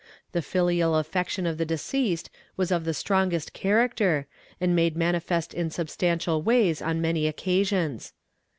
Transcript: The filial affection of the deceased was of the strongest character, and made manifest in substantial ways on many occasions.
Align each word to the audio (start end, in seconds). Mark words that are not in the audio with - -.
The 0.31 0.41
filial 0.41 0.95
affection 0.95 1.45
of 1.45 1.59
the 1.59 1.63
deceased 1.65 2.31
was 2.57 2.71
of 2.71 2.85
the 2.85 2.93
strongest 2.95 3.53
character, 3.53 4.25
and 4.59 4.75
made 4.75 4.97
manifest 4.97 5.53
in 5.53 5.69
substantial 5.69 6.41
ways 6.41 6.81
on 6.81 7.01
many 7.01 7.27
occasions. 7.27 8.11